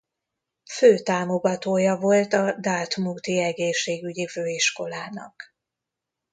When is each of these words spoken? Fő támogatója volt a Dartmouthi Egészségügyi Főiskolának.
Fő 0.71 0.97
támogatója 0.97 1.97
volt 1.97 2.33
a 2.33 2.57
Dartmouthi 2.59 3.39
Egészségügyi 3.39 4.27
Főiskolának. 4.27 5.53